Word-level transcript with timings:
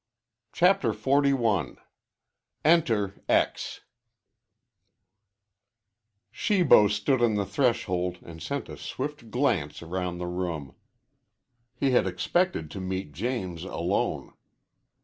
CHAPTER 0.51 0.93
XLI 0.93 1.75
ENTER 2.65 3.21
X 3.29 3.81
Shibo 6.31 6.87
stood 6.87 7.21
on 7.21 7.35
the 7.35 7.45
threshold 7.45 8.17
and 8.23 8.41
sent 8.41 8.67
a 8.67 8.77
swift 8.77 9.29
glance 9.29 9.83
around 9.83 10.17
the 10.17 10.25
room. 10.25 10.73
He 11.75 11.91
had 11.91 12.07
expected 12.07 12.71
to 12.71 12.81
meet 12.81 13.11
James 13.11 13.63
alone. 13.63 14.33